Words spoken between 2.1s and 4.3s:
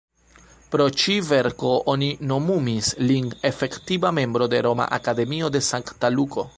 nomumis lin Efektiva